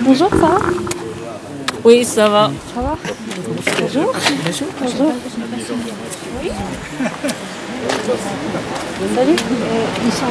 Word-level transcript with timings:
Bonjour, 0.00 0.30
ça 0.30 0.36
va 0.36 0.58
Oui, 1.84 2.04
ça 2.04 2.28
va. 2.28 2.50
Ça 2.74 2.80
va 2.80 2.98
Bonjour. 3.80 4.12
Bonjour. 4.44 4.68
Bonjour. 4.80 5.12
Salut. 9.14 9.36
ils 10.04 10.12
sont. 10.12 10.24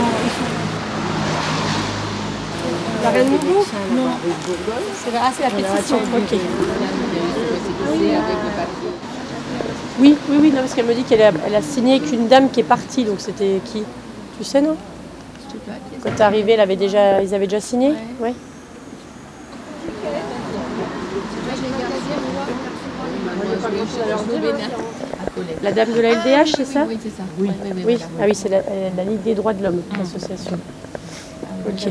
La 3.03 3.09
reine 3.11 3.29
Non. 3.29 4.09
C'est 5.03 5.11
la, 5.11 5.19
ah, 5.23 5.31
c'est 5.35 5.43
la 5.43 5.49
pétition. 5.49 5.97
Ok. 5.97 6.39
Oui, 9.99 10.15
oui, 10.29 10.37
oui, 10.41 10.49
non, 10.49 10.61
parce 10.61 10.73
qu'elle 10.73 10.85
me 10.85 10.93
dit 10.95 11.03
qu'elle 11.03 11.21
a, 11.21 11.31
elle 11.45 11.55
a 11.55 11.61
signé 11.61 11.99
qu'une 11.99 12.27
dame 12.27 12.49
qui 12.49 12.61
est 12.61 12.63
partie, 12.63 13.03
donc 13.03 13.19
c'était 13.19 13.61
qui? 13.65 13.83
Tu 14.37 14.43
sais, 14.43 14.61
non? 14.61 14.75
Quand 16.03 16.15
t'es 16.15 16.23
arrivée, 16.23 16.53
elle 16.53 16.61
avait 16.61 16.75
déjà, 16.75 17.21
ils 17.21 17.35
avaient 17.35 17.45
déjà 17.45 17.61
signé? 17.61 17.93
Ouais. 18.19 18.33
La 25.63 25.71
dame 25.71 25.93
de 25.93 26.01
la 26.01 26.09
LDH, 26.13 26.53
c'est 26.57 26.65
ça 26.65 26.85
Oui, 26.87 26.97
c'est 27.01 27.09
ça. 27.09 27.23
Oui, 27.39 27.49
oui. 27.85 27.97
Ah 28.19 28.23
oui, 28.25 28.35
c'est 28.35 28.49
la, 28.49 28.57
la 28.97 29.03
Ligue 29.03 29.21
des 29.23 29.35
droits 29.35 29.53
de 29.53 29.63
l'homme, 29.63 29.81
l'association. 29.97 30.57
Ok. 31.67 31.87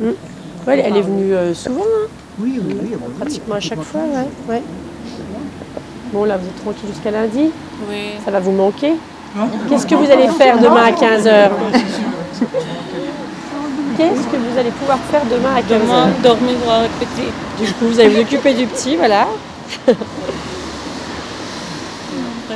Mm. 0.00 0.10
Ouais, 0.66 0.78
elle 0.84 0.96
est 0.96 1.02
venue 1.02 1.32
euh, 1.32 1.54
souvent, 1.54 1.82
hein, 1.82 2.08
Oui, 2.38 2.60
oui, 2.62 2.76
oui. 2.82 2.96
bon, 3.00 3.10
pratiquement 3.18 3.54
à 3.54 3.60
chaque 3.60 3.82
fois. 3.82 4.00
Ouais, 4.00 4.54
ouais. 4.54 4.62
Bon, 6.12 6.24
là, 6.24 6.36
vous 6.36 6.46
êtes 6.46 6.62
tranquille 6.62 6.88
jusqu'à 6.92 7.10
lundi. 7.10 7.50
Oui. 7.88 7.96
Ça 8.24 8.30
va 8.30 8.40
vous 8.40 8.52
manquer 8.52 8.92
Qu'est-ce 9.68 9.86
que 9.86 9.94
vous 9.94 10.10
allez 10.10 10.28
faire 10.28 10.58
demain 10.58 10.84
à 10.84 10.92
15h 10.92 11.50
Qu'est-ce 13.96 14.26
que 14.26 14.36
vous 14.36 14.58
allez 14.58 14.70
pouvoir 14.70 14.98
faire 15.10 15.22
demain 15.30 15.54
à 15.56 15.60
15h 15.60 15.80
Demain, 15.80 16.08
dormir 16.22 16.54
voir 16.64 16.80
avec 16.80 16.90
petit. 16.98 17.28
Du 17.64 17.72
coup, 17.74 17.86
vous 17.88 18.00
allez 18.00 18.10
vous 18.10 18.20
occuper 18.20 18.54
du 18.54 18.66
petit, 18.66 18.96
voilà. 18.96 19.22
Après, 19.22 19.96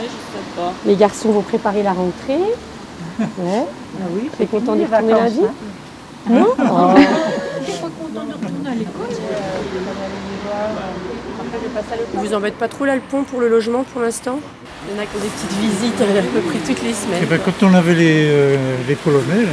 je 0.04 0.08
sais 0.08 0.46
pas. 0.56 0.72
Les 0.86 0.96
garçons 0.96 1.30
vont 1.30 1.42
préparer 1.42 1.82
la 1.82 1.92
rentrée. 1.92 2.38
Ouais. 3.18 3.64
Ah 4.00 4.06
oui, 4.14 4.30
T'es 4.38 4.46
content 4.46 4.74
d'y 4.76 4.84
retourner 4.84 5.12
vacances, 5.12 5.22
lundi 5.24 5.40
hein. 5.44 6.30
Non 6.30 6.46
Oh. 6.58 7.00
Ils 12.14 12.18
vous 12.20 12.34
embêtent 12.34 12.56
pas 12.58 12.68
trop 12.68 12.84
là 12.84 12.94
le 12.94 13.00
pont 13.00 13.22
pour 13.24 13.40
le 13.40 13.48
logement 13.48 13.84
pour 13.92 14.02
l'instant? 14.02 14.38
Il 14.88 14.94
y 14.96 14.98
en 14.98 15.02
a 15.02 15.06
qui 15.06 15.16
ont 15.16 15.20
des 15.20 15.28
petites 15.28 15.58
visites 15.60 16.00
euh, 16.00 16.18
à 16.18 16.22
peu 16.22 16.40
près 16.40 16.58
toutes 16.58 16.82
les 16.82 16.90
Eh 16.90 16.94
semaines. 16.94 17.24
ben, 17.28 17.38
quand 17.44 17.66
on 17.66 17.74
avait 17.74 17.94
les, 17.94 18.24
euh, 18.30 18.56
les 18.88 18.94
Polonais, 18.94 19.42
là, 19.42 19.48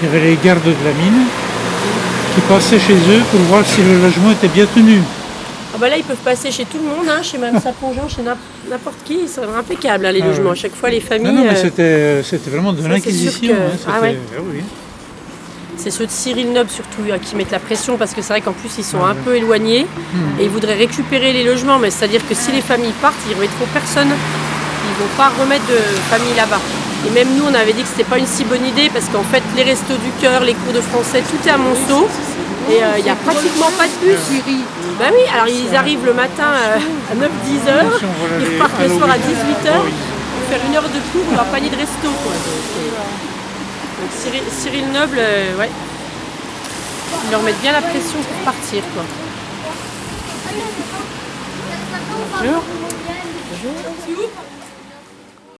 il 0.00 0.06
y 0.06 0.10
avait 0.10 0.20
les 0.30 0.36
gardes 0.42 0.64
de 0.64 0.70
la 0.84 0.92
mine 0.92 1.26
qui 2.34 2.40
passaient 2.42 2.78
chez 2.80 2.94
eux 2.94 3.22
pour 3.30 3.40
voir 3.40 3.64
si 3.64 3.80
le 3.82 4.00
logement 4.02 4.30
était 4.32 4.48
bien 4.48 4.66
tenu. 4.66 5.00
Ah 5.74 5.78
bah 5.80 5.88
là 5.88 5.96
ils 5.96 6.04
peuvent 6.04 6.16
passer 6.24 6.50
chez 6.52 6.64
tout 6.64 6.78
le 6.78 6.84
monde, 6.84 7.08
hein, 7.08 7.20
chez 7.22 7.36
Mme 7.38 7.60
Sapongeant, 7.60 8.08
chez 8.08 8.22
n'im- 8.22 8.36
n'importe 8.70 8.96
qui, 9.04 9.18
ils 9.24 9.28
sont 9.28 9.42
impeccables 9.58 10.06
hein, 10.06 10.12
les 10.12 10.22
Ah 10.22 10.26
logements. 10.26 10.50
ouais. 10.50 10.52
À 10.52 10.54
chaque 10.54 10.74
fois 10.76 10.88
les 10.90 11.00
familles, 11.00 11.26
Non, 11.26 11.32
non, 11.32 11.44
mais 11.44 11.56
euh, 11.58 11.60
c'était, 11.62 11.82
euh, 11.82 12.22
c'était 12.22 12.50
vraiment 12.50 12.72
de 12.72 12.80
c'est 12.82 12.88
l'inquisition. 12.88 13.48
que- 13.54 13.58
hein, 13.60 13.76
ah 13.88 14.00
ouais. 14.00 14.16
ah 14.36 14.40
oui. 14.52 14.60
c'est 15.76 15.90
ceux 15.90 16.06
de 16.06 16.10
Cyril 16.12 16.52
Noble 16.52 16.70
surtout 16.70 17.02
euh, 17.10 17.18
qui 17.18 17.34
mettent 17.34 17.50
la 17.50 17.58
pression 17.58 17.96
parce 17.96 18.14
que 18.14 18.22
c'est 18.22 18.32
vrai 18.32 18.40
qu'en 18.40 18.52
plus 18.52 18.70
ils 18.78 18.84
sont 18.84 18.98
Ah 19.02 19.08
un 19.08 19.10
ouais. 19.14 19.16
peu 19.24 19.34
éloignés 19.36 19.84
Hmm. 20.14 20.40
et 20.40 20.44
ils 20.44 20.50
voudraient 20.50 20.76
récupérer 20.76 21.32
les 21.32 21.42
logements, 21.44 21.78
mais 21.80 21.90
c'est-à-dire 21.90 22.20
que 22.28 22.34
si 22.34 22.52
les 22.52 22.60
familles 22.60 22.94
partent, 23.02 23.16
ils 23.26 23.30
ne 23.30 23.34
remettront 23.36 23.66
personne, 23.72 24.08
ils 24.10 25.02
vont 25.02 25.10
pas 25.16 25.30
remettre 25.40 25.66
de 25.66 25.78
famille 26.08 26.34
là-bas. 26.36 26.60
Et 27.06 27.10
même 27.10 27.28
nous, 27.36 27.44
on 27.44 27.54
avait 27.54 27.72
dit 27.72 27.82
que 27.82 27.88
c'était 27.88 28.08
pas 28.08 28.18
une 28.18 28.26
si 28.26 28.44
bonne 28.44 28.64
idée 28.64 28.90
parce 28.92 29.06
qu'en 29.08 29.22
fait, 29.22 29.42
les 29.56 29.62
restos 29.62 29.96
du 29.96 30.10
cœur, 30.20 30.42
les 30.42 30.54
cours 30.54 30.72
de 30.72 30.80
français, 30.80 31.22
tout 31.22 31.36
est 31.46 31.50
à 31.50 31.58
Monceau. 31.58 32.08
Et 32.70 32.82
euh, 32.82 32.98
il 32.98 33.04
n'y 33.04 33.10
a 33.10 33.16
pratiquement 33.16 33.70
pas 33.76 33.84
de 33.86 33.92
bus. 34.00 34.16
Bah 34.98 35.06
oui, 35.12 35.20
alors 35.34 35.48
ils 35.48 35.74
arrivent 35.76 36.06
le 36.06 36.14
matin 36.14 36.48
euh, 36.54 36.78
à 37.12 37.14
9-10 37.14 37.68
heures, 37.68 38.00
ils 38.40 38.54
repartent 38.54 38.80
le 38.80 38.88
soir 38.88 39.10
à 39.10 39.16
l'eau. 39.16 39.22
18 39.26 39.68
heures 39.68 39.84
pour 39.84 40.48
faire 40.48 40.60
une 40.66 40.74
heure 40.76 40.88
de 40.88 41.00
cours 41.12 41.30
ou 41.30 41.36
leur 41.36 41.44
panier 41.46 41.68
de 41.68 41.76
resto. 41.76 42.08
Quoi. 42.22 42.32
Donc 44.00 44.10
Cyril, 44.18 44.42
Cyril 44.50 44.86
Noble, 44.92 45.18
euh, 45.18 45.58
ouais, 45.58 45.70
ils 47.26 47.30
leur 47.30 47.42
mettent 47.42 47.60
bien 47.60 47.72
la 47.72 47.82
pression 47.82 48.18
pour 48.18 48.52
partir. 48.52 48.82
Quoi. 48.94 49.04
Bonjour. 52.40 52.62
Bonjour. 53.50 54.30